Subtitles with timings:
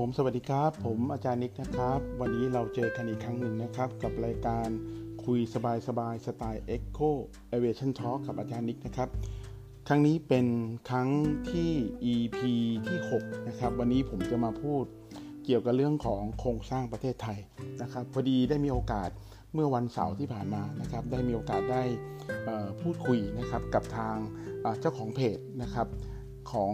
[0.00, 4.68] ผมสวัสดีครับ ผมอาจารย์นิกนะครับ วันนี้เราเจอกันอีกครั้งหนึ่งนะครับ กับรายการ
[5.24, 7.10] คุยสบายสบายสไตล์ Echo
[7.54, 9.08] Aviation Talk กับอาจารย์นิกนะครับ
[9.88, 10.46] ครั้งนี้เป็น
[10.90, 11.08] ครั้ง
[11.50, 11.72] ที่
[12.12, 12.38] EP
[12.88, 14.84] ที่ 6 นะครับ วันนี้ผมจะมาพูด
[15.44, 17.38] เกี่ยวกับเรื่องของโครงสร้างประเทศไทย
[17.82, 19.10] นะครับ พอดีได้มีโอกาส
[19.54, 21.82] เมื่อวันเสาร์ที่ผ่านมานะครับ ได้มีโอกาสได้
[22.80, 24.16] พูดคุยนะครับกับทาง
[24.80, 25.88] เจ้าของเพจนะครับ
[26.52, 26.72] ของ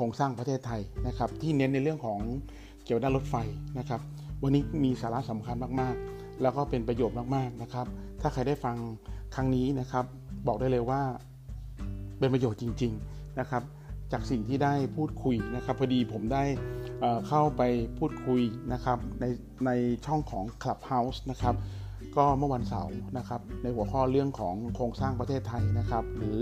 [0.00, 2.20] โครงสร้างประเทศไทยนะครับ ที่เน้นในเรื่องของ
[2.84, 3.36] เกี่ยวกับด้านรถไฟ
[3.78, 4.00] นะครับ
[4.42, 7.86] วันนี้มีสาระสำคัญมากๆ แล้วก็เป็นประโยชน์มากๆนะครับ
[8.20, 8.76] ถ้าใครได้ฟัง
[9.34, 10.04] ครั้งนี้นะครับ
[10.46, 11.00] บอกได้เลยว่า
[12.18, 13.62] เป็นประโยชน์จริง ๆนะครับ
[14.12, 16.44] จากสิ่งที่ได้พูดคุยนะครับ พอดีผมได้
[17.28, 17.62] เข้าไป
[17.98, 19.24] พูดคุยนะครับใน
[19.66, 19.70] ใน
[20.06, 21.54] ช่องของ Clubhouse นะครับ
[22.16, 26.40] ก็เมื่อวันเสาร์นะครับในหัวข้อเรื่องของโครงสร้างประเทศไทยนะครับ หรือ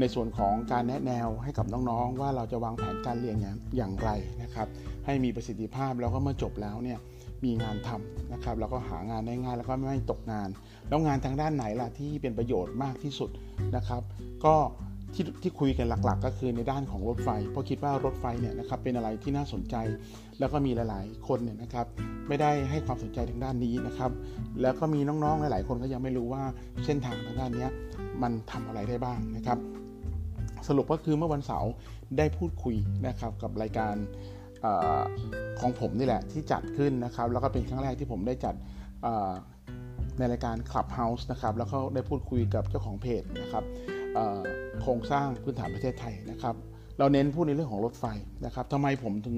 [0.00, 3.36] ในส่วนของการแนะแนวให้กับน้องๆ ว่าเราจะวางแผนการเรียน
[3.76, 4.10] อย่างไร
[4.42, 4.68] นะครับ
[5.06, 6.98] ให้มีประสิทธิภาพแล้วก็เมื่อจบแล้วเนี่ย
[7.44, 10.48] มีงานทำนะครับแล้วก็หางานได้ง่ายแล้วก็ไม่ตกงาน
[10.88, 13.30] แล้วงานทางด้านไหนล่ะที่เป็นประโยชน์มากที่สุด
[13.76, 14.02] นะครับ
[14.44, 14.56] ก็
[15.16, 19.76] ที่ที่คุยกันหลักๆ ก็คือในด้านของรถไฟ เพราะคิดว่ารถไฟเนี่ยนะครับเป็นอะไรที่น่าสนใจ
[20.38, 21.86] แล้วก็มีหลาย ๆ คนเนี่ยนะครับ
[22.28, 24.10] ไม่ได้ให้ความสนใจทางด้านนี้นะครับ
[24.62, 26.42] แล้วก็มีน้องๆหลาย ๆ คนก็ยังไม่รู้ว่า
[26.84, 27.68] เส้นทางทางด้านนี้
[28.22, 29.58] มันทำอะไรได้บ้างนะครับ
[30.68, 31.70] สรุปก็คือเมื่อวันเสาร์
[32.18, 33.94] ได้พูดคุยนะครับกับรายการ
[34.64, 34.66] อ
[35.60, 38.54] ของผมนี่แหละที่จัดขึ้นนะครับ แล้วก็เป็นครั้งแรกที่ผมได้จัด
[40.18, 43.64] ในรายการ Clubhouse นะครับแล้วก็ได้พูดคุยกับเจ้าของเพจนะครับ
[44.82, 46.54] โครงสร้างพื้นฐานประเทศไทยนะครับ
[46.98, 48.04] เราเน้นพูดในเรื่องของรถไฟ
[48.44, 49.36] นะครับทำไมผมถึง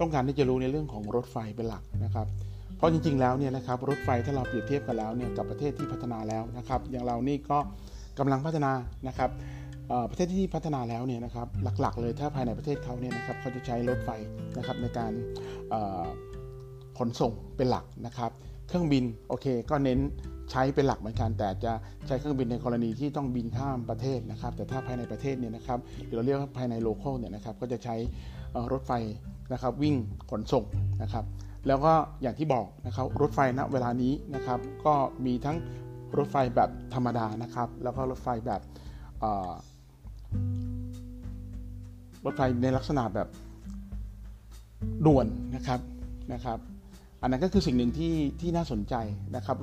[0.00, 2.26] ต้องการที่จะรู้ในเรื่องของรถไฟเป็นหลักนะครับ
[2.76, 7.58] เพราะจริงๆแล้วเนี่ยนะครับรถไฟถ้าเราเปรียบเทียบกันแล้วเนี่ยกับประเทศที่พัฒนาแล้วนะครับ อย่างเรานี่ก็
[8.18, 8.72] กำลังพัฒนา
[9.08, 9.30] นะครับ
[10.10, 11.46] ประเทศที่พัฒนาแล้วเนี่ยนะครับ
[11.80, 14.10] หลักๆ เลยถ้าภายในประเทศเขาเนี่ยนะครับเขาจะใช้รถไฟ
[14.58, 15.12] นะครับในการ
[16.98, 18.30] ขนส่งเป็นหลักนะครับ
[18.68, 19.98] เครื่องบินโอเคก็เน้น
[20.52, 21.72] ใช้เป็นหลักเหมือนกัน แต่จะ
[22.06, 27.94] ใช้เครื่องบินในกรณีที่ต้องบินข้ามประเทศนะครับ แต่ถ้าภายในประเทศเนี่ยนะครับหรือเราเรียกว่าภายในโลเคอลเนี่ยนะครับก็จะใช้
[28.72, 28.92] รถไฟ
[29.52, 29.94] นะครับวิ่ง
[30.30, 30.64] ขนส่ง
[31.02, 31.24] นะครับ
[31.66, 31.92] แล้วก็
[32.22, 34.94] อย่างที่บอกนะครับรถไฟณเวลานี้นะครับ ก็
[35.26, 35.56] มีทั้ง
[36.16, 38.60] รถไฟแบบธรรมดานะครับ แล้วก็รถไฟแบบ
[42.24, 43.28] รถไฟในลักษณะแบบ
[45.06, 45.80] ด่วนนะครับ
[46.32, 46.58] นะครับ
[47.22, 48.94] อันนั้นก็คือสิ่งหนึ่งที่ที่น่าสนใจ
[49.36, 49.56] นะครับ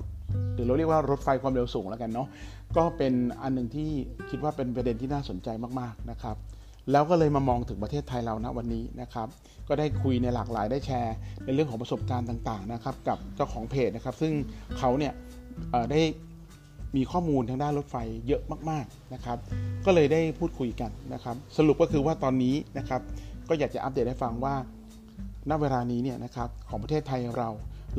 [0.53, 2.27] หรือเราเรียกว่ารถไฟความเร็วสูงแล้วกันเนาะ
[2.77, 3.89] ก็เป็นอันหนึ่งที่
[4.29, 5.47] คิดว่าเป็นประเด็นที่น่าสนใจ
[5.79, 6.35] มากๆนะครับ
[6.91, 9.27] แล้วก็เลยมามองถึงประเทศไทยเรานะวันนี้นะครับ
[9.67, 14.33] ก็ได้คุยในหลากหลายได้แชร์ ในเรื่องของประสบการณ์ต่างๆนะครับ กับเจ้าของเพจนะครับ ซึ่ง
[14.77, 15.13] เขาเนี่ย
[15.91, 16.01] ได้
[16.95, 17.95] มีข้อมูลทางด้านรถไฟ
[18.27, 19.37] เยอะมากๆนะครับ
[19.85, 23.01] ก็เลยได้พูดคุยกันนะครับ สรุปก็คือว่าตอนนี้นะครับ
[23.49, 24.55] ก็อยากจะอัปเดตให้ฟังว่า
[25.49, 27.49] ณเวลานี้เนี่ยนะครับของประเทศไทยเรา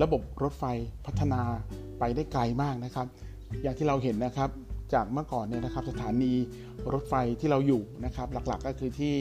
[0.03, 0.65] ระบบรถไฟ
[1.07, 1.41] พัฒนา
[1.99, 3.07] ไปได้ไกลมากนะครับ
[3.63, 4.51] อย่างที่เราเห็นนะครับ
[4.95, 6.33] จากเมื่อก่อนเนี่ยนะครับสถานี
[6.93, 9.15] รถไฟที่เราอยู่นะครับ หลักๆก็คือที่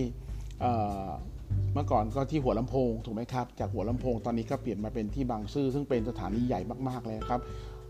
[1.73, 7.41] เมื่อก่อนก็ที่หัวลำโพงถูกไหมครับจากหัวลำโพงตอนนี้ก็เปลี่ยนมาเป็นที่บางซื่อซึ่งเป็นสถานีใหญ่มากๆเลยครับ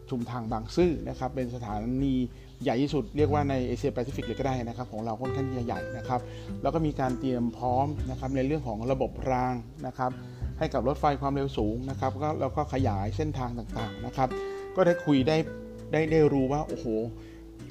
[0.10, 2.16] ชุมทางบางซื่อนะครับเป็นสถานี
[2.64, 6.22] ใหญ่ที่สุดเรียกว่าในเอเชียแปซิฟิกเลยก็ได้นะครับ ของเราค่อนข้างใหญ่นะครับ
[6.62, 9.54] แล้วก็มีการเตรียมพร้อมนะครับในเรื่องของระบบราง
[9.88, 10.12] นะครับ
[10.59, 14.30] ให้กับรถไฟความเร็วสูงนะครับก็แล้วก็ขยายเส้นทางต่างๆนะครับ
[14.75, 15.38] ก็ได้คุยได้
[15.92, 16.86] ได้ได้รู้ว่าโอ้โห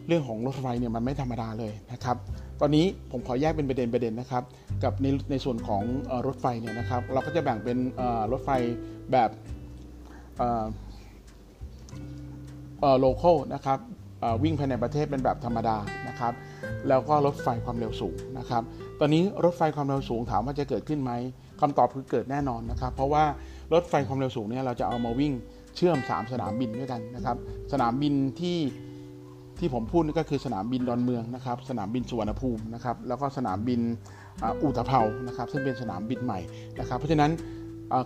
[0.06, 2.16] เรื่องของรถไฟเนี่ยมันไม่ธรรมดาเลยนะครับ
[2.60, 4.43] ตอนนี้ผมขอแยกเป็นประเด็นประเด็นนะครับ
[4.84, 5.82] กับในในส่วนของ
[6.27, 7.78] รถไฟเนี่ยนะครับ เราก็จะแบ่งเป็น
[8.32, 8.50] รถไฟ
[9.12, 9.31] แบบ
[12.98, 13.78] โลเคอลนะครับ
[14.43, 15.77] วิ่งภายในประเทศเป็นแบบธรรมดา
[16.09, 16.32] นะครับ
[16.88, 18.62] แล้วก็รถไฟความเร็วสูงนะครับ
[19.00, 21.12] ตอนนี้รถไฟความเร็วสูงถามว่าจะเกิดขึ้นไหม
[21.61, 23.25] คำตอบคือเกิดแน่นอนนะครับ เพราะว่า
[23.73, 25.33] รถไฟความเร็วสูงเนี่ยเราจะเอามาวิ่ง
[25.77, 27.37] เชื่อม 3 สนามบินด้วยกันนะครับ
[27.73, 28.59] สนามบินที่
[29.59, 33.81] ที่ผมพูดนี่ก็คือสนามบินดอนเมืองนะครับ สนามบินสุวรรณภูมินะครับ แล้วก็สนามบิน
[34.63, 36.41] อุตภเปานะครับ ซึ่งเป็นสนามบินใหม่
[36.81, 37.31] นะครับ เพราะฉะนั้น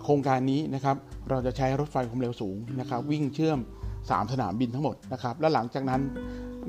[0.03, 0.95] โครงการนี้นะครับ
[1.29, 3.59] เราจะใช้รถไฟความเร็วสูงนะครับ วิ่งเชื่อม
[3.95, 6.01] 3 สนามบินทั้งหมดนะครับ แล้วหลังจากนั้น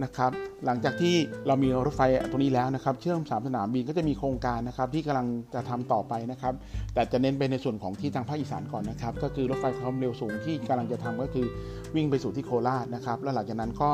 [0.05, 0.31] นะครับ
[0.65, 1.15] หลังจากที่
[1.47, 6.55] เรามีรถไฟตรงนี้แล้วนะครับ เชื่อม3สนามบินก็จะมีโครงการนะครับที่กำลังจะทำต่อไปนะครับ
[6.95, 11.47] แต่จะเน้นไปในส่วนของที่ทางภาคอีสานก่อนนะครับ ก็คือรถไฟความเร็วสูงที่กำลังจะทำก็คือ
[11.95, 13.91] วิ่งไปสู่ที่โคราชนะครับ แล้วหลังจากนั้นก็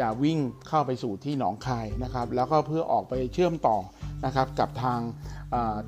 [0.00, 0.38] จะวิ่ง
[0.68, 3.78] เข้าไปสู่ที่หนองคายนะครับ แล้วก็เพื่อออกไปเชื่อมต่อ
[4.24, 5.00] นะครับกับทาง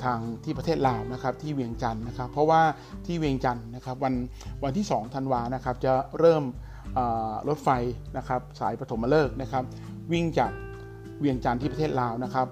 [0.05, 2.63] ทางที่ประเทศลาวนะครับที่เวียงจันทร์นะครับ เพราะว่า
[3.07, 4.15] ที่เวียงจันทร์นะครับวัน
[4.65, 6.43] วันที่2ธันวานะครับจะเริ่ม
[7.49, 7.69] รถไฟ
[8.17, 9.65] นะครับสายปฐมฤกษ์นะครับ
[10.13, 10.51] วิ่งจาก
[11.21, 12.47] เวียงจันทร์ที่ประเทศลาวนะครับ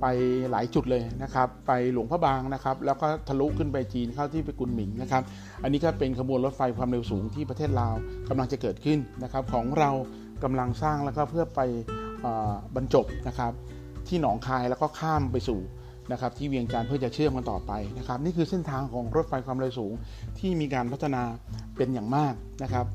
[0.00, 0.06] ไป
[0.50, 5.22] หลายจุดเลยนะครับ ไปหลวงพระบางนะครับ แล้วก็ทะลุขึ้นไปจีนเข้าที่ไปกุนหมิงนะครับ
[5.62, 7.94] อันนี้ก็เป็นขบวนรถไฟความเร็วสูงที่ประเทศลาว
[8.28, 9.90] กำลังจะเกิดขึ้นนะครับ ของเรา
[10.44, 11.60] กำลังสร้างแล้วก็เพื่อไป
[12.76, 13.52] บรรจบนะครับ
[14.08, 15.60] ที่หนองคายแล้วก็ข้ามไปสู่
[16.12, 19.92] นะครับที่เวียงจันทร์เพื่อจะเชื่อมกันต่อไปนะครับ นี่คือเส้นทางของรถไฟความเร็วสูง
[20.38, 21.22] ที่มีการพัฒนา
[21.76, 22.86] เป็นอย่างมากนะครับ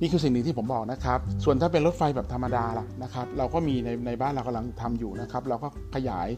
[0.00, 6.28] นี่คือสิ่งหนึ่งที่ผมบอกนะครับ ส่วนถ้าเป็นรถไฟแบบธรรมดาล่ะนะครับ เราก็มีในในบ้านเรากำลังทำอยู่นะครับ เราก็ขยาย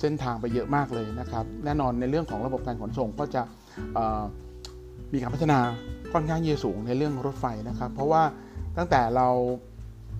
[0.00, 3.42] เส้นทางไปเยอะมากเลยนะครับ แน่นอนในเรื่องของระบบการขนส่งก็จะ
[5.12, 5.58] มีการพัฒนา
[6.12, 8.22] ค่อนข้างเยอะสูงในเรื่องรถไฟนะครับ เพราะว่า
[8.76, 9.28] ตั้งแต่เรา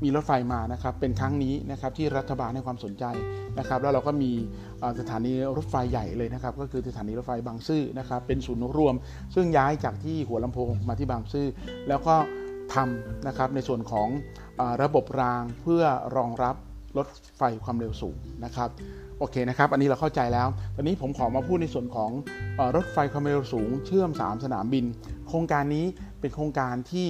[0.05, 3.05] มีรถไฟมานะครับ เป็นครั้งนี้นะครับที่รัฐบาลให้ความสนใจ
[3.59, 4.33] นะครับ แล้วเราก็มี
[5.01, 8.95] สถานีรถไฟใหญ่เลยนะครับ ก็คือสถานีรถไฟบางซื่อนะครับ เป็นศูนย์รวม
[9.35, 11.47] ซึ่งย้ายจากที่หัวลำโพงมาที่บางซื่อ
[11.89, 12.17] แล้วก็
[12.75, 14.09] ทำนะครับในส่วนของ
[14.61, 15.83] อระบบรางเพื่อ
[16.17, 16.57] รองรับ
[16.97, 18.69] รถไฟความเร็วสูงนะครับ
[19.19, 22.11] โอเคนะครับอันนี้เราเข้าใจแล้ว ตอนนี้ผมขอมาพูดในส่วนของ
[22.59, 24.85] อรถไฟความเร็วสูง เชื่อม 3 สนามบิน
[25.29, 25.87] โครงการนี้
[26.21, 27.09] เป็นโครงการที่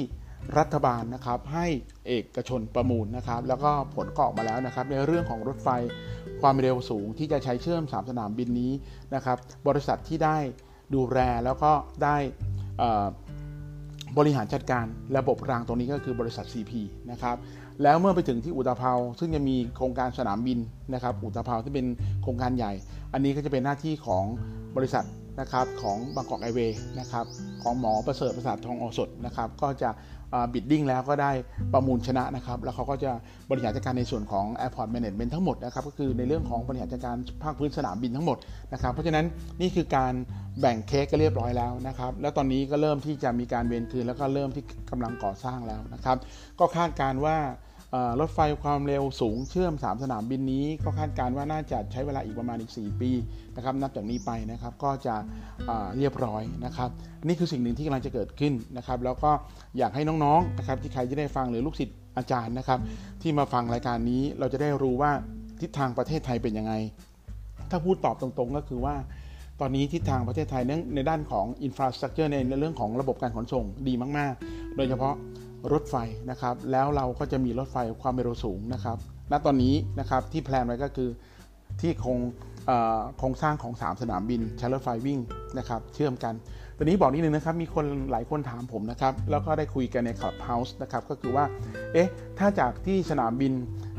[0.58, 1.66] รัฐบาลนะครับให้
[2.08, 5.69] เอกชนประมูลนะครับแล้วก็ผลก็ออกมาแล้วนะครับในเรื่องของรถไฟ
[6.43, 8.72] ความเร็วสูงที่จะใช้เชื่อม 3 สนามบินนี้
[9.14, 9.37] นะครับ
[9.69, 10.38] บริษัทที่ได้
[10.94, 11.72] ดูแลแล้วก็
[12.04, 12.16] ได้
[14.19, 14.85] บริหารจัดการ
[15.17, 16.73] ระบบรางตรงนี้ก็คือบริษัท CP
[17.11, 17.37] นะครับ
[17.82, 20.59] แล้วเมื่อไปถึงที่อุตภาวซึ่งจะมีโครงการสนามบิน
[20.94, 21.87] นะครับอุตภาวที่เป็น
[22.23, 22.73] โครงการใหญ่
[23.12, 24.25] อันนี้ก็จะเป็นหน้าที่ของ
[24.76, 25.05] บริษัท
[25.41, 27.25] นะครับของบางกอกไอเวย์นะครับ
[27.62, 29.91] ของหมอประเสริฐประสาททองอสดนะครับก็จะ
[30.52, 31.30] บิดดิ้งแล้วก็ได้
[31.72, 33.10] ประมูลชนะนะครับ แล้วเขาก็จะ
[33.50, 38.38] บริหารจัดการในส่วนของ Airport Management ทั้งหมดนะครับ ก็คือในเรื่องของบริหารจัดการภาคพื้นสนามบินทั้งหมด
[38.72, 39.25] นะครับ เพราะฉะนั้น
[39.60, 40.12] นี่คือการ
[40.60, 46.16] แบ่งเค้กก็เรียบร้อยแล้วนะครับ แล้วตอนนี้ก็เริ่มที่จะมีการเวียนคืน แล้วก็เริ่มที่กำลังก่อสร้างแล้วนะครับ
[46.58, 47.36] ก็คาดการว่า
[48.20, 53.11] รถไฟความเร็วสูงเชื่อม 3 สนามบินนี้ ก็คาดการว่าน่าจะใช้เวลาอีกประมาณอีก 4 ปี
[53.56, 55.14] นะครับนับจากนี้ไปนะครับก็จะ
[55.96, 56.90] เรียบร้อยนะครับ
[57.26, 59.31] นี่คือสิ่งหนึ่งที่กำลังจะเกิดขึ้นนะครับแล้วก็
[59.79, 62.79] อยากให้น้องๆนะครับที่ใครจะได้ฟังหรือลูกศิษย์อาจารย์นะครับ
[63.23, 65.11] ที่มาฟังรายการนี้เราจะได้รู้ว่า
[65.61, 66.73] ทิศทางประเทศไทยเป็นยังไง
[67.70, 68.94] ถ้าพูดตอบตรงๆก็คือว่า
[69.61, 70.62] ตอนนี้ทิศทางประเทศไทย
[70.94, 75.14] ในด้านของอินฟราสตรักเจอร์ในเรื่องของระบบการขนส่งดีมาก ๆ โดยเฉพาะ
[75.72, 75.96] รถไฟ
[76.31, 78.96] นะครับ แล้วเราก็จะมีรถไฟความเร็วสูงนะครับ
[79.31, 81.10] ณ ตอนนี้นะครับที่แพลนไว้ก็คือ
[81.81, 82.19] ที่โครง
[83.19, 85.19] โครงสร้างของ 3 สนามบินใช้รถไฟวิ่ง
[85.58, 86.34] นะครับเชื่อมกัน
[86.76, 91.44] ตอนนี้บอกนิดนึงนะครับมีคนหลายคนถามผมนะครับแล้วก็ได้คุยกันในคลับเฮาส์นะครับก็คือว่า
[91.93, 92.08] เอ๊ะ
[92.38, 93.52] ถ้าจากที่สนามบิน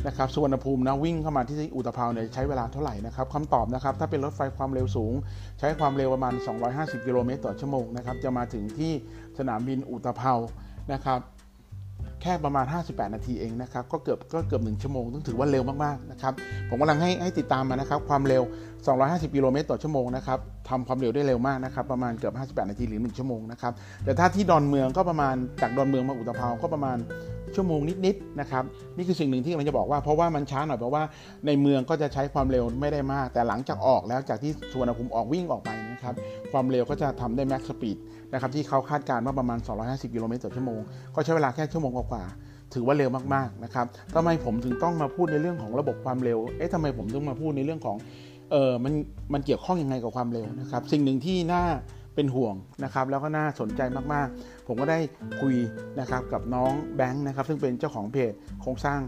[0.07, 5.13] นะครับสุวรรณภูมินะวิ่งเข้ามาที่อุตภาวเนี่ยใช้เวลาเท่าไหร่นะครับคำตอบนะครับถ้าเป็นรถไฟความเร็วสูง
[5.59, 6.33] ใช้ความเร็วประมาณ
[6.69, 8.91] 250 กิโลเมตรต่อชั่วโมงนะครับจะมาถึงที่
[9.37, 10.39] สนามบินอุตภาว
[10.93, 11.19] นะครับ
[12.21, 16.33] แค่ประมาณ 58 นาทีเองนะครับ ก็เกือบก็เกือบ1ชั่วโมงต้องถือว่าเร็วมากๆนะครับ
[16.69, 18.43] ผมกำลังให้ให้ติดตามมานะครับ ความเร็ว
[18.89, 20.39] 250 กิโลเมตรต่อชั่วโมงนะครับ
[20.69, 23.73] ทำความเร็วได้เร็วมากนะครับ ประมาณเกือบ 58 นาทีหรือ 1 ชั่วโมงนะครับ
[24.05, 26.97] แต่ถ้าที่ดอนเมืองก็ประมาณจากดอนเมืองมาอุตภาวก็ประมาณ
[27.55, 28.63] ชั่วโมงนิดๆนะครับ
[28.97, 31.03] นี่คือสิ่งหนึ่งที่เราจะบอกว่า เพราะว่ามันช้าหน่อยเพราะว่า
[31.45, 36.13] ในเมืองก็จะใช้ความเร็วไม่ได้มาก แต่หลังจากออกแล้วจากที่สุวรรณภูมิออกวิ่งออกไปนะครับ
[36.51, 37.97] ความเร็วก็จะทำได้แม็กซ์สปีด
[38.33, 40.79] นะครับที่เขาคาดการณ์ว่าประมาณ 250กิโลเมตรต่อชั่วโมง
[41.15, 42.25] ก็ใช้เวลาแค่ชั่วโมงกว่า
[42.73, 43.85] ถือว่าเร็วมากๆนะครับ
[44.15, 47.97] ทำไมผมถึงต้องมาพูดในเรื่องของระบบความเร็ว เอ๊ะทำไมผมต้องมาพูดในเรื่องของ
[48.51, 48.93] เออมัน
[49.33, 51.63] มันเกี่ยวข้องยังไงกับความเร็วนะครับ สิ่งหนึ่งที่น่า
[52.19, 53.81] เป็นห่วงนะครับ แล้วก็น่าสนใจ
[54.13, 54.99] มากๆ ผมก็ได้
[55.41, 55.55] คุย
[55.99, 58.99] นะครับกับน้องแบงค์นะครับ ซึ่งเป็นเจ้าของเพจโครงสร้าง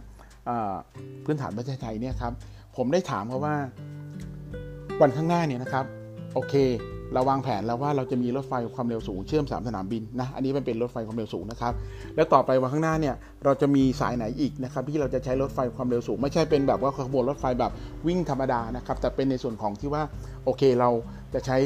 [1.25, 2.33] พื้นฐานประเทศไทยเนี่ยครับ
[2.77, 3.55] ผมได้ถามเขาว่า
[5.01, 5.85] วันข้างหน้าเนี่ยนะครับ
[6.33, 6.53] โอเค
[7.13, 11.73] เราวางแผนแล้วว่าเราจะมีรถไฟความเร็วสูงเชื่อม 3 สนามบินนะ อันนี้มันเป็นรถไฟความเร็วสูงนะครับ
[12.15, 17.71] แล้วต่อไปวันข้างหน้าเนี่ยเราจะมีสายไหนอีกนะครับที่เราจะใช้รถไฟความเร็วสูง ไม่ใช่เป็นแบบว่าขบวนรถไฟแบบ
[18.07, 20.03] วิ่งธรรมดานะครับ แต่เป็นในส่วนของที่ว่า
[20.45, 20.89] โอเคเรา
[21.33, 21.57] จะใช้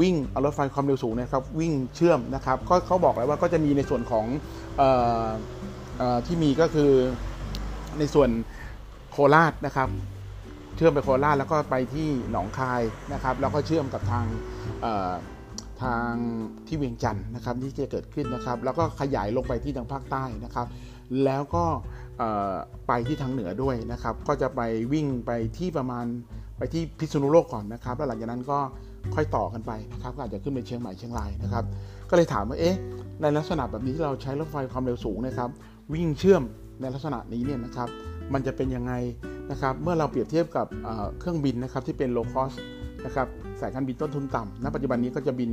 [0.00, 4.26] วิ่งเอารถไฟความเร็วสูงนะครับวิ่งเชื่อมนะครับก็เขาบอกแล้วว่าก็จะมีในส่วนของ
[4.80, 4.82] อ
[6.00, 6.92] อที่มีก็คือ
[7.98, 8.30] ในส่วน
[9.10, 9.88] โคราชนะครับ
[10.76, 14.26] เชื่อมไปโคราชแล้วก็ไปที่หนองคายนะครับ แล้วก็เชื่อมกับทาง
[15.82, 16.12] ทาง
[16.66, 20.66] ที่เวียงจันทร์นะครับที่จะเกิดขึ้นนะครับ แล้วก็ขยายลงไปที่ทางภาคใต้นะครับ
[21.24, 21.64] แล้วก็
[22.88, 24.60] ไปที่ทางเหนือด้วยนะครับ ก็จะไป
[24.92, 26.04] วิ่งไปที่ประมาณ
[26.58, 28.58] ไปที่พิษณุโลกก่อนนะครับ แล้วหลังจากนั้นก็
[29.14, 31.64] ค่อยต่อกันไปนะครับก็อาจจะขึ้นไปเชียงใหม่เชียงรายนะครับ
[32.10, 32.76] ก็เลยถามว่าเอ๊ะ
[33.22, 35.50] ในลักษณะแบบนี้ที่เราใช้รถไฟความเร็วสูงนะครับ
[35.94, 36.42] วิ่งเชื่อม
[36.80, 37.88] ในลักษณะนี้เนี่ยนะครับ
[38.32, 38.92] มันจะเป็นยังไง
[39.50, 40.66] นะครับ เมื่อเราเปรียบเทียบกับ
[41.18, 42.56] เครื่องบินนะครับที่เป็น low cost
[43.04, 43.28] นะครับ
[43.60, 45.50] สายการบินต้นทุนต่ำณปัจจุบันนี้ก็จะบิน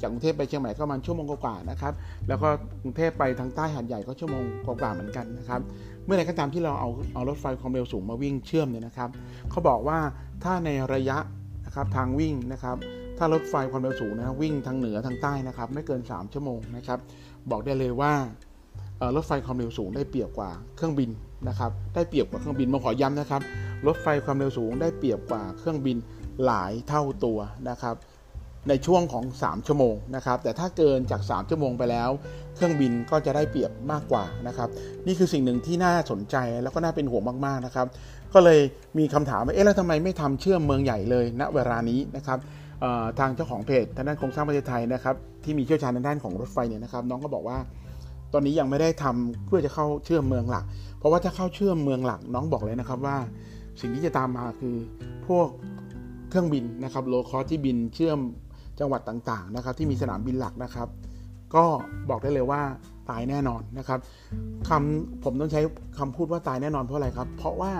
[0.00, 1.92] จากกรุงเทพไปเชียงใหม่ก็ประมาณชั่วโมงกว่าๆนะครับ
[2.28, 2.48] แล้วก็
[2.82, 5.60] กรุงเทพไปทางใต้หาดใหญ่ก็ชั่วโมงกว่าๆเหมือนกันนะครับ
[6.04, 9.10] เมื่อไรก็ตามที่เราเอาเอารถไฟความเร็วสูงมาวิ่งเชื่อมเนี่ยนะครับ
[9.50, 9.98] เขาบอกว่า
[10.44, 11.18] ถ้าในระยะ
[11.72, 12.76] นะครับทางวิ่งนะครับ
[13.18, 16.98] ถ้ารถไฟความเร็วสูงนะวิ่งทางเหนือทางใต้นะครับ ไม่เกิน 3 ชั่วโมงนะครับ
[17.50, 18.12] บอกได้เลยว่า
[19.16, 21.10] รถไฟความเร็วสูงได้เปรียบกว่าเครื่องบิน
[21.48, 23.42] นะครับ ได้เปรียบกว่าเครื่องบินมาขอย้ำนะครับ
[23.86, 25.96] รถไฟความเร็วสูงได้เปรียบกว่าเครื่องบิน
[26.44, 27.38] หลายเท่าตัว
[27.70, 27.96] นะครับ
[28.68, 32.10] ในช่วงของ 3 ชั่วโมงนะครับ แต่ถ้าเกินจาก 3 ชั่วโมงไปแล้ว
[32.54, 34.68] เครื่องบินก็จะได้เปรียบมากกว่านะครับ
[35.06, 37.86] นี่คือสิ่งหนึ่งที่น่าสนใจแล้วก็น่าเป็นห่วงมากๆนะครับ
[38.34, 38.60] ก็เลย
[38.98, 42.38] มีคำถามว่าเอ๊ะแล้วทำไมไม่ทำเชื่อมเมืองใหญ่เลยณเวลานี้นะครับ
[43.18, 47.58] ทางเจ้าของเพจทางด้านโครงสร้างประเทศไทยนะครับที่มีเชี่ยวชาญในด้านของรถไฟเนี่ยนะครับ น้องก็บอกว่า
[48.32, 50.64] ตอนนี้ยังไม่ได้ทำเพื่อจะเข้าเชื่อมเมืองหลัก
[50.98, 53.16] เพราะว่าถ้าเข้าเชื่อมเมืองหลัก น้องบอกเลยนะครับว่า
[53.80, 54.76] สิ่งที่จะตามมาคือ
[55.26, 55.48] พวก
[56.30, 58.18] เครื่องบินนะครับโลคอสที่บินเชื่อม
[58.80, 60.88] จังหวัดต่างๆนะครับที่มีสนามบินหลักนะครับ
[61.54, 61.64] ก็
[62.10, 62.62] บอกได้เลยว่า
[63.10, 63.98] ตายแน่นอนนะครับ
[64.68, 65.60] คำผมต้องใช้
[65.98, 67.72] คำพูดว่าตายแน่นอนเพราะอะไรครับ เพราะว่า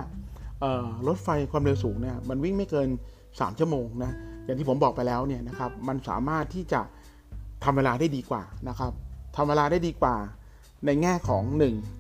[1.09, 2.89] รถไฟความเร็วสูงเนี่ยมันวิ่งไม่เกิน
[3.25, 4.13] 3 ชั่วโมงนะ
[4.45, 6.81] อย่างที่ผมบอกไปแล้วเนี่ยนะครับมันสามารถที่จะ
[7.65, 8.93] ทำเวลาได้ดีกว่านะครับ
[9.37, 10.17] ทำเวลาได้ดีกว่า
[10.87, 11.45] ในแง่ของ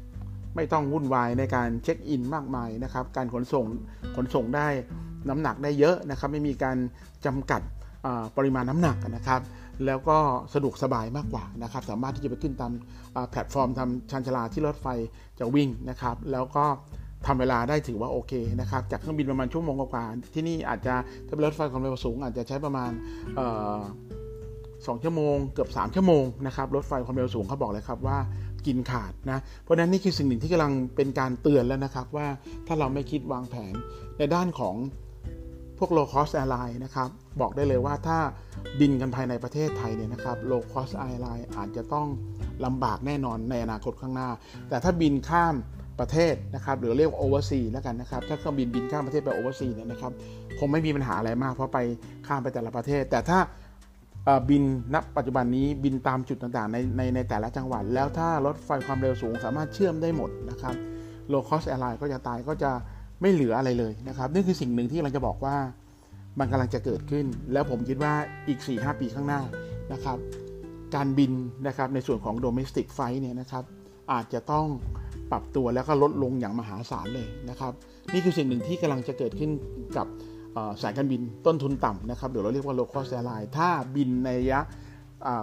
[0.01, 3.67] 1 ไม่ต้องวุ่นวายในการเช็คอินมากมายนะครับการขนส่ง
[4.17, 4.67] ขนส่งได้
[5.29, 6.77] น้ำหนักได้เยอะนะครับไม่มีการ
[7.27, 7.61] จำกัด
[8.37, 9.41] ปริมาณน้ำหนักนะครับ
[9.87, 10.19] แล้วก็
[10.55, 12.73] สะดวกสบายมากกว่านะครับ สามารถที่จะไปขึ้นตาม
[13.31, 14.87] แพลตฟอร์มตามชานชาลาที่รถไฟ
[15.39, 16.65] จะวิ่งนะครับ แล้วก็
[17.27, 20.95] ทำเวลาได้ถือว่าโอเคนะครับ จากเครื่องบินประมาณชั่วโมงกว่าที่นี่อาจจะ
[21.27, 22.91] ถ้าเป็นรถไฟความเร็วสูง อาจจะใช้ประมาณ
[24.87, 28.19] สองชั่วโมงเกือบ 3 ชั่วโมงนะครับรถไฟความเร็วสูงเขาบอกเลยครับว่า
[28.67, 32.27] กินขาดนะ เพราะนั้นนี่คือสิ่งหนึ่งที่กำลังเป็นการเตือนแล้วนะครับว่า
[32.67, 33.75] ถ้าเราไม่คิดวางแผน
[34.19, 34.75] ในด้านของ
[35.83, 37.09] วก low cost airline นะครับ
[37.41, 38.19] บอกได้เลยว่าถ้า
[38.81, 42.07] บินกันภายในประเทศไทยเนี่ยนะครับ low cost airline อาจจะต้อง
[42.65, 44.29] ลำบากแน่นอนในอนาคตข้างหน้า
[44.69, 45.55] แต่ถ้าบินข้าม
[46.01, 50.13] ประเทศนะครับหรือเรียกว่าโอเวอร์ซีแล้วกันนะครับ ถ้าเครื่องบินบินข้ามประเทศไปโอเวอร์ซีเนี่ยนะครับ
[50.59, 51.79] คงไม่มีปัญหาอะไรมากเพราะไป
[52.27, 53.39] ข้ามไปแต่ละประเทศ แต่ถ้า
[54.51, 54.63] บิน
[54.95, 60.75] ณปัจจุบันนี้บินตามจุดต่างๆในในในแต่ละจังหวัด แล้วถ้ารถไฟความเร็วสูงสามารถเชื่อมได้หมดนะครับ
[61.33, 62.71] low cost airline ก็จะตายก็จะ
[63.23, 65.57] ไม่เหลืออะไรเลยนะครับนี่คือสิ่งหนึ่งที่เราจะบอกว่า
[66.39, 68.15] มันกำลังจะเกิดขึ้น แล้วผมคิดว่า
[68.49, 69.41] อีก 4-5 ปีข้างหน้า
[69.93, 70.19] นะครับ
[70.95, 71.33] การบิน
[71.67, 73.65] นะครับในส่วนของ domestic flight เนี่ยนะครับ
[74.13, 74.67] อาจจะต้อง
[75.31, 77.73] ปรับตัวแล้วก็ลดลงอย่างมหาศาลเลยนะครับ
[78.13, 79.51] นี่คือสิ่งหนึ่งที่กำลังจะเกิดขึ้น
[79.97, 80.07] กับ
[80.83, 84.61] สายการบินต้นทุนต่ำนะครับเดี๋ยวเราเรียกว่า low cost airline ถ้าบินในระยะ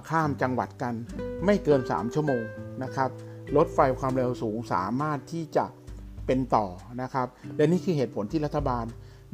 [0.10, 0.94] ข้ามจังหวัดกัน
[1.46, 2.44] ไม่เกิน 3 ชั่วโมง
[2.84, 3.10] นะครับ
[3.58, 5.66] รถไฟความเร็วสูงสามารถที่จะ
[6.30, 6.66] เป็นต่อ
[7.02, 8.86] นะครับ และนี่คือเหตุผลที่รัฐบาล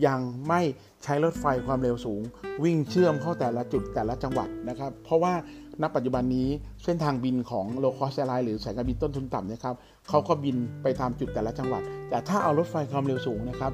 [0.08, 0.62] ยังไม่
[1.04, 2.22] ใช้รถไฟความเร็วสูง
[2.64, 5.34] วิ่งเชื่อมเข้าแต่ละจุดแต่ละจังหวัดนะครับ เพราะว่า
[5.82, 6.48] ณปัจจุบันนี้
[6.84, 9.76] เส้นทางบินของ low cost airline หรือสายการบินต้นทุนต่ำนะครับ
[10.10, 13.72] เขาก็บินไปตามจุดแต่ละจังหวัด แต่ถ้าเอารถไฟความเร็วสูงนะครับ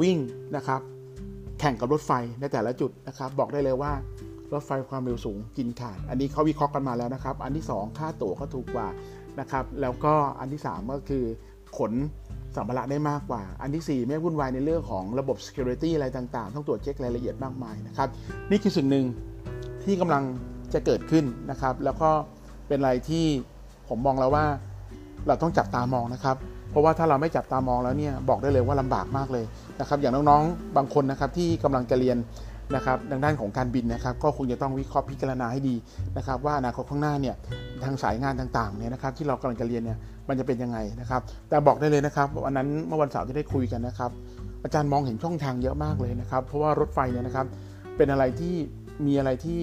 [0.00, 0.18] วิ่ง
[0.56, 0.80] นะครับ
[1.60, 3.92] แข่งกับรถไฟในแต่ละจุดนะครับ บอกได้เลยว่า
[4.52, 8.88] รถไฟความเร็วสูงกินขาด อันนี้เขาวิเคราะห์กันมาแล้วนะครับ อันที่ 2 ค่าตั๋วก็ถูกกว่า
[9.40, 11.24] นะครับ แล้วก็อันที่ 3 ก็คือ
[11.78, 11.92] ขน
[12.56, 18.08] สัมภาระได้มากกว่า อันที่ 4 ไม่วุ่นวายในเรื่องของระบบ security อะไรต่างๆ ต้องตรวจเช็ครายละเอียดมากมายนะครับ
[18.50, 19.06] นี่คือสิ่งหนึ่ง
[19.84, 20.22] ที่กำลัง
[20.74, 22.10] จะเกิดขึ้นนะครับ แล้วก็
[22.68, 23.24] เป็นอะไรที่
[23.88, 24.44] ผมมองแล้วว่า
[25.26, 26.36] เราต้องจับตามองนะครับ
[26.70, 29.44] เพราะว่าถ้าเราไม่จับตามองแล้วเนี่ยบอกได้เลยว่าลำบากมากเลย
[29.80, 32.16] นะครับ อย่างน้องๆ บางคนนะครับที่กำลังจะเรียน
[32.74, 35.76] นะครับดังด้านของการบินนะครับก็คงจะต้องวิเคราะห์พิจารณาให้ดี
[36.16, 37.34] นะครับว่าอนาคตข้างหน้าเนี่ย
[37.84, 39.98] ทางสายงานต่างๆเนี่ยนะครับที่เรากำลังจะเรียนเนี่ย
[40.28, 44.10] มันจะเป็นยังไงนะครับ แต่บอกได้เลยนะครับวันนั้นเมื่อวันเสาร์ที่ได้คุยกันนะครับ
[44.64, 47.46] อาจารย์มองเห็นช่องทางเยอะมากเลยนะครับ เพราะว่ารถไฟเนี่ยนะครับ
[47.96, 48.54] เป็นอะไรที่
[49.06, 49.60] มีอะไรที่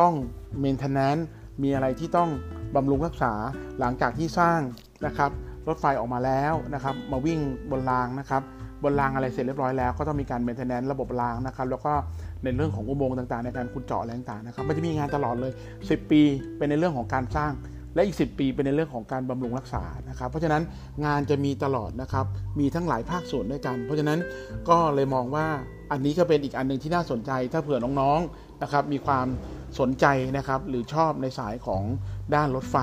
[0.00, 0.12] ต้อง
[0.60, 1.16] เมนเทนแนน
[1.62, 2.30] มีอะไรที่ต้อง
[2.74, 3.32] บำรุงรักษา
[3.80, 4.60] หลังจากที่สร้าง
[5.06, 5.30] นะครับ
[5.68, 7.40] รถไฟออกมาแล้วนะครับ มาวิ่ง
[7.70, 8.42] บนรางนะครับ
[8.84, 11.92] บนรางอะไรเสร็จเรียบร้อยแล้ว ก็ต้องมีการเมนเทนแนนระบบรางนะครับ แล้วก็
[12.44, 16.20] ในเรื่องของอุโมงค์ต่างๆ ในการขุดเจาะอะไรต่างๆนะครับมันจะมีงานตลอดเลย 10 ปี
[16.58, 17.52] เป็นในเรื่องของการสร้าง
[17.94, 20.62] และอีก 10 ปีเป็นในเรื่องของการบำรุงรักษานะครับ เพราะฉะนั้น
[21.04, 22.26] งานจะมีตลอดนะครับ
[22.60, 24.18] มีทั้งหลายภาคส่วนด้วยกัน เพราะฉะนั้น
[24.68, 25.46] ก็เลยมองว่า
[25.92, 29.26] อันนี้ก็เป็นอีกอันหนึ่งที่น่าสนใจถ้าเผื่อน้องๆนะครับมีความ
[29.80, 30.06] สนใจ
[30.36, 31.82] นะครับหรือชอบในสายของ
[32.34, 32.76] ด้านรถไฟ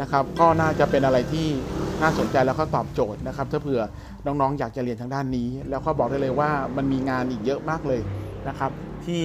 [0.00, 1.48] นะครับ ก็น่าจะเป็นอะไรที่
[2.02, 3.82] น่าสนใจแล้วก็ตอบโจทย์นะครับ ถ้าเผื่อ
[4.26, 8.00] น้องๆ อยากจะเรียนทางด้านนี้ แล้วก็บอกได้เลยว่ามันมีงานอีกเยอะมากเลย
[8.48, 8.70] นะครับ
[9.08, 9.24] ที่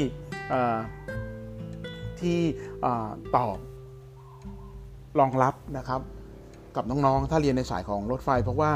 [2.22, 2.40] ที่
[3.36, 3.58] ตอบ
[5.20, 6.02] รองรับนะครับ
[6.76, 8.72] กับน้องๆ ถ้าเรียนในสายของรถไฟ เพราะว่า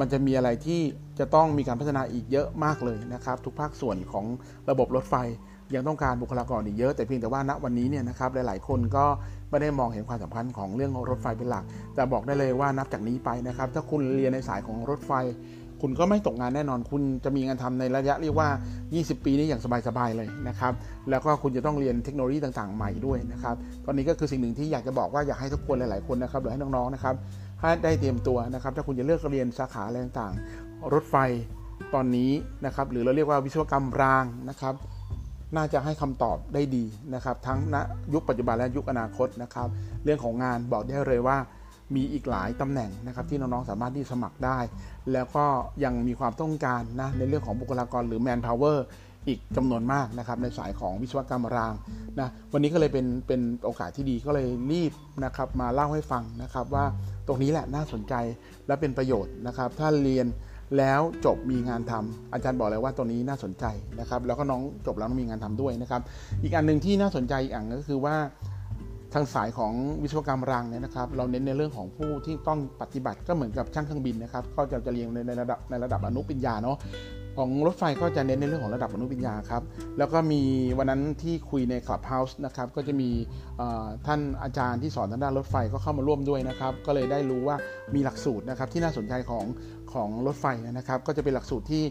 [0.00, 0.80] มันจะมีอะไรที่
[1.18, 4.26] จะต้องมีการพัฒนาอีกเยอะมากเลยนะครับ ทุกภาคส่วนของ
[4.70, 5.14] ระบบรถไฟ
[5.74, 9.06] ยังต้องการบุคลากรอีกเยอะแต่เพียงแต่ว่าณวันนี้เนี่ยนะครับหลายๆ คนก็
[9.50, 11.64] ไม่ได้มองเห็นความสำคัญของเรื่องรถไฟเป็นหลัก
[11.94, 15.12] แต่บอกได้เลยว่านับจากนี้ไปนะครับ ถ้าคุณเรียนในสายของรถไฟ
[15.82, 18.48] คุณก็ไม่ตกงานแน่นอน คุณจะมีงานทำในระยะเรียกว่า
[18.88, 20.72] 20 ปีนี้อย่างสบายๆเลยนะครับ
[21.10, 23.54] แล้วก็คุณจะต้องเรียนเทคโนโลยีต่างๆใหม่ด้วยนะครับ
[23.86, 27.14] ตอนนี้ก็คือสิ่งหนึ่งที่อยากจะบอกว่าอยากให้ทุกคนหลายๆคนนะครับหรือให้น้องๆนะครับ
[27.60, 31.16] ให้ได้เตรียมตัวนะครับ ถ้าคุณจะเลือกเรียนสาขาอะไรต่างๆ รถไฟ
[31.94, 32.30] ตอนนี้
[32.66, 34.74] นะครับ หรือเราเรียกว่าวิศวกรรมรางนะครับ
[35.56, 36.84] น่าจะให้คำตอบได้ดี
[37.14, 37.76] นะครับ ทั้งณ
[38.12, 39.68] ยุคปัจจุบันและยุคอนาคตนะครับ
[40.04, 41.38] เรื่องของงานบอกได้เลยว่า
[41.94, 44.58] มีอีกหลายตำแหน่งนะครับที่น้องๆสามารถที่สมัครได้
[45.12, 45.46] แล้วก็
[45.84, 48.78] ยังมีความต้องการนะในเรื่องของบุคลากรหรือ manpower
[49.28, 51.74] อีกจำนวนมากนะครับในสายของวิศวกรรมราง
[52.20, 54.92] นะวันนี้ก็เลยเป็นเป็นโอกาสที่ดีก็เลยรีบ
[55.24, 56.84] นะครับมาเล่าให้ฟังนะครับว่า
[57.26, 58.14] ตรงนี้แหละน่าสนใจ
[58.66, 60.26] และเป็นประโยชน์นะครับถ้าเรียน
[60.78, 63.64] แล้วจบมีงานทำอาจารย์บอกเลยว่าตัวนี้น่าสนใจ
[64.00, 66.02] นะครับแล้วก็น้องจบแล้วต้องมีงานทำด้วยนะครับ
[66.42, 68.16] อีกอันหนึ่งที่น่าสนใจอีกอันก็คือว่า
[69.14, 76.76] ทางสายของวิศวกรรมรางเนี่ยนะครับ เราเน้นในเรื่องของผู้ที่ต้องปฏิบัติก็เหมือนกับช่างเครื่องบินนะครับ ก็จะจะเรียงในในระดับในระดับอนุปริญญาเนาะ
[77.36, 79.62] ของรถไฟก็จะเน้นในเรื่องของระดับอนุปริญญาครับ
[79.98, 80.42] แล้วก็มี
[80.78, 83.10] วันนั้นที่คุยในคลับเฮาส์นะครับ ก็จะมี
[84.06, 87.56] ท่านอาจารย์ที่สอนทางด้านรถไฟก็เข้ามาร่วมด้วยนะครับ ก็เลยได้รู้ว่า
[87.94, 89.44] มีหลักสูตรนะครับที่น่าสนใจของ
[89.92, 91.82] ของรถไฟนะครับ ก็จะเป็นหลักสูตรที่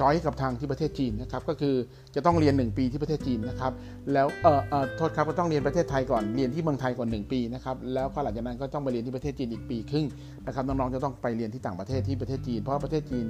[0.00, 1.74] จอยกับทางที่ประเทศจีนนะครับก็คือ
[2.14, 3.72] จะต้องเรียน 1 ปีที่ประเทศจีนนะครับ
[4.12, 10.06] แล้วเออเออโทษครับก็ต้องเรียนประเทศไทยก่อนเรียนที่เมืองไทยก่อน 1 ปีนะครับแล้วก็หลังจากนั้นก็ต้องไปเรียนที่ประเทศจีนอีกปีครึ่ง
[10.46, 13.26] นะครับน้องๆจะต้องไปเรียนที่ต่างประเทศที่ประเทศจีน เพราะประเทศจีน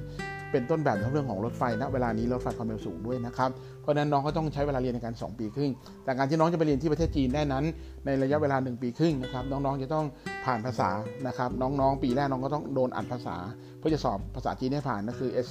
[0.53, 3.51] เป็นต้นแบบในเรื่องของรถไฟณเวลานี้รถไฟความเร็วสูงด้วยนะครับ
[3.83, 5.71] เพราะนั้นน้องก็ต้องใช้เวลาเรียนในการ 2 ปีครึ่ง
[6.05, 7.65] แต่การที่น้องจะไปเรียนที่ประเทศจีนได้นั้น
[8.07, 10.07] ในระยะเวลา 1 ปีครึ่งนะครับน้องๆจะต้อง
[10.45, 10.89] ผ่านภาษา
[11.27, 13.37] นะครับน้องๆ ปีแรกน้องก็ต้องโดนอัดภาษา
[13.79, 15.49] เพื่อจะสอบภาษาจีนให้ผ่านนั่นคือ S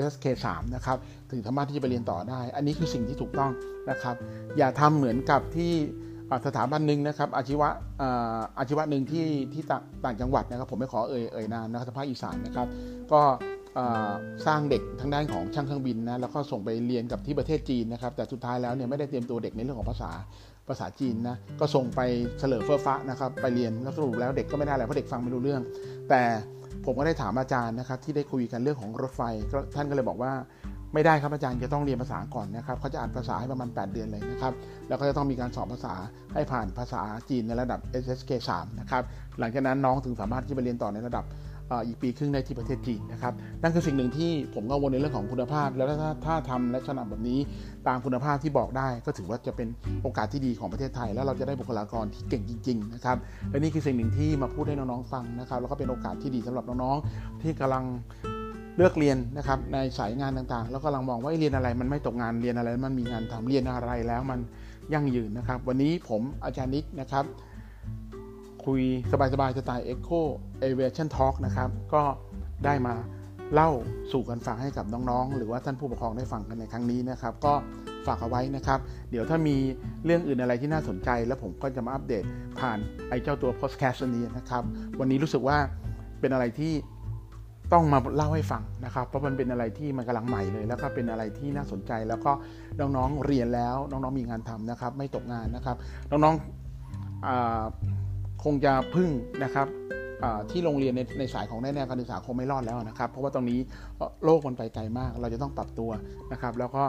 [0.00, 0.96] SSK 3 นะครับ
[1.30, 3.52] ถึงสามารถที่จะไปเรียนต่อได้ อันนี้คือสิ่งที่ถูกต้อง
[3.90, 4.16] นะครับ
[4.58, 5.72] อย่าทำเหมือนกับที่
[6.46, 7.68] สถาบันหนึ่งนะครับอาชีวะ
[8.58, 9.62] อาชีวะหนึ่งที่ที่
[10.04, 12.66] ต่างจังหวัดนะครับ ผมไม่ขอเอ่ยเอ่ยนามนะครับภาคอีสานนะครับ
[13.12, 13.20] ก็
[14.46, 20.10] สร้างเด็กทางด้านของช่างเครื่องบินนะแล้วก็ส่งไปเรียนกับที่ประเทศจีนนะครับ แต่สุดท้ายแล้วเนี่ยไม่ได้เตรียมตัวเด็กในเรื่องของภาษา
[20.68, 22.00] ภาษาจีนนะก็ส่งไป
[22.38, 25.62] เฉลยเฟื่อฟ้านะครับไปเรียนแล้วสรุปแล้วเด็กก็ไม่ได้อะไรเพราะเด็กฟังไม่รู้เรื่อง
[26.08, 26.22] แต่
[26.84, 29.22] ผมก็ได้ถามอาจารย์นะครับที่ได้คุยกันเรื่องของรถไฟ
[29.74, 30.32] ท่านก็เลยบอกว่า
[30.94, 34.54] ไม่ได้ครับอาจารย์จะต้องเรียนภาษาก่อนนะครับเขาจะอ่านภาษาให้ประมาณ 8 เดือนเลยนะครับ
[34.88, 35.94] แล้วก็จะต้องมีการสอบภาษา
[36.34, 39.02] ให้ผ่านภาษาจีนในระดับ SSK 3นะครับ
[39.38, 41.24] หลังจากนั้นน้องถึงสามารถที่จะไปเรียนต่อในระดับ
[41.86, 43.32] อีกปีครึ่งในที่ประเทศจีนนะครับ
[43.62, 47.38] นั่นคือสิ่งหนึ่งที่ผมกังวลในเรื่องของคุณภาพ แล้วถ้าถ้าทำและฉนับแบบนี้
[47.88, 49.68] ตามคุณภาพที่บอกได้ ก็ถือว่าจะเป็น
[50.02, 53.16] โอกาสที่ดีของประเทศไทย แล้วเราจะได้บุคลากรที่เก่งจริงๆนะครับ
[53.50, 57.84] และนี่คือสิ่งหนึ่งที่มาพูดให้น้องๆฟังนะครับแล้วก็เป็นโอกาสที่ดีสำหรับน้องๆที่กำลัง
[58.76, 64.40] เลือกเรียนนะครับในสายงานต่างๆ แล้วกำลังมองว่าเรียนอะไรมันไม่ตกงานเรียนอะไร มันมีงานทำเรียนอะไรแล้วมัน
[64.92, 67.24] ยั่งยืนนะครับ วันนี้ผมอาจารย์นิกนะครับ
[68.66, 70.20] คุยสบายๆสไตล์ Echo
[70.62, 72.02] Aviation Talk นะครับ ก็
[72.64, 72.94] ได้มา
[73.54, 73.70] เล่า
[74.12, 77.54] สู่กันฟังให้กับน้องๆ หรือว่าท่านผู้ปกครองได้ฟังกันในครั้งนี้นะครับ ก็
[78.06, 78.78] ฝากเอาไว้นะครับ
[79.10, 79.56] เดี๋ยวถ้ามี
[80.04, 82.24] เรื่องอื่นอะไรที่น่าสนใจ แล้วผมก็จะมาอัปเดต
[82.60, 84.62] ผ่านไอ้เจ้าตัว podcast นี้นะครับ
[85.00, 85.58] วันนี้รู้สึกว่า
[86.20, 86.72] เป็นอะไรที่
[87.72, 92.32] ต้องมาเล่าให้ฟังนะครับ เพราะมันเป็นอะไรที่มันกำลังใหม่เลย แล้วก็เป็นอะไรที่น่าสนใจ แล้วก็
[92.80, 95.76] น้องๆเรียนแล้วน้องๆมีงานทำนะครับ ไม่ตกงานนะครับ
[96.10, 98.01] น้องๆ
[98.44, 99.08] คงจะพึ่ง
[99.44, 99.66] นะครับ
[100.50, 103.60] ที่โรงเรียนในในสายของแน่ๆการศึกษาคงไม่รอดแล้วนะครับ เพราะว่าตรงนี้
[104.24, 105.90] โลกมันไปไกลมาก เราจะต้องปรับตัว
[106.32, 106.84] นะครับ แล้วก็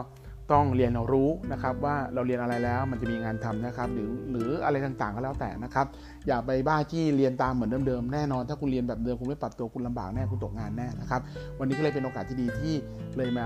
[0.53, 5.85] ต้องเรียนรู้นะครับว่าเราเรียนอะไรแล้วมันจะมีงานทำนะครับ หรือหรืออะไรต่างๆก็แล้วแต่นะครับ
[6.27, 11.21] อย่าไปบ้าจี้เรียนตามเหมือนเดิมๆแน่นอน ถ้าคุณเรียนแบบเดิมคุณไม่ปรับตัวคุณลำบากแน่คุณตกงานแน่นะครับ
[11.59, 12.73] วันนี้ก็เลยเป็นโอกาสที่ดีที่
[13.17, 13.45] เลยมา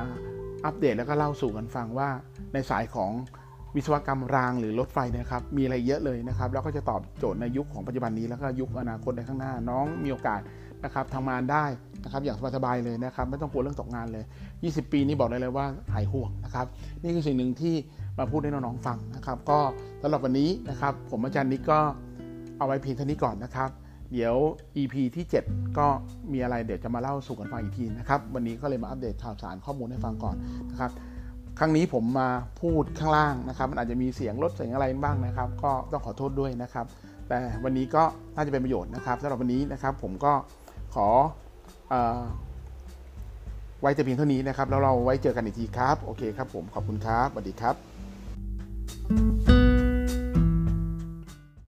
[0.65, 2.09] อัปเดตแล้วก็เล่าสู่กันฟังว่า
[2.53, 3.11] ในสายของ
[3.75, 10.41] วิศวกรรมรางหรือรถไฟนะครับ มีอะไรเยอะเลยนะครับ แล้วก็จะตอบโจทย์ในยุคของปัจจุบันนี้แล้วก็ยุคอนาคตในข้างหน้า น้องมีโอกาส
[10.83, 11.65] นะครับทำงานได้
[12.03, 14.23] นะครับ อย่างสบายๆเลยนะครับ ไม่ต้องกลัวเรื่องตกงานเลย
[14.57, 16.65] 20 ปีนี้บอกได้เลยว่าหายห่วงนะครับ
[17.01, 17.75] นี่คือสิ่งหนึ่งที่
[18.19, 19.59] มาพูดให้น้องๆฟังนะครับ ก็
[20.01, 21.79] สำหรับวันนี้นะครับ ผมอาจารย์นิกก็
[22.57, 23.69] เอาไว้เพียงเท่านี้ก่อนนะครับ
[24.13, 24.35] เดี๋ยว
[24.77, 25.87] EP ที่ 7 ก็
[26.31, 30.35] มีอะไรเดี๋ยวจะมาเล่าสู่กันฟังอีกทีนะครับ วันนี้ก็เลยมาอัปเดตข่าวสารข้อมูลให้ฟังก่อน
[30.71, 30.91] นะครับ
[31.57, 32.29] ครั้งนี้ผมมา
[32.61, 36.85] พูดข้างล่างนะครับมันอาจจะมีเสียงรถเสียงอะไรบ้างนะครับ ก็ต้องขอโทษด้วยนะครับ
[37.27, 38.03] แต่วันนี้ก็
[38.35, 40.33] น่าจะเป็นประโยชน์นะครับสำหรับวันนี้นะครับ ผมก็
[40.95, 41.07] ขอ
[41.91, 41.93] อ
[43.81, 49.36] ไว้แต่เพียงเท่านี้นะครับ แล้วเราไว้เจอกันอีกทีครับ โอเคครับผมขอบคุณครับสวัสดีครับ